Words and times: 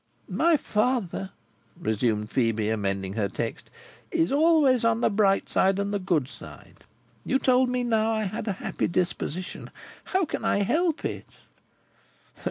"My 0.31 0.57
father," 0.57 1.29
resumed 1.79 2.31
Phœbe, 2.31 2.73
amending 2.73 3.13
her 3.13 3.27
text, 3.29 3.69
"is 4.09 4.31
always 4.31 4.83
on 4.83 5.01
the 5.01 5.11
bright 5.11 5.47
side, 5.47 5.77
and 5.77 5.93
the 5.93 5.99
good 5.99 6.27
side. 6.27 6.85
You 7.23 7.37
told 7.37 7.69
me 7.69 7.83
just 7.83 7.91
now, 7.91 8.11
I 8.11 8.23
had 8.23 8.47
a 8.47 8.53
happy 8.53 8.87
disposition. 8.87 9.69
How 10.05 10.25
can 10.25 10.43
I 10.43 10.63
help 10.63 11.05
it?" 11.05 11.35